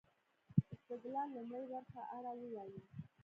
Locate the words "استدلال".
0.73-1.27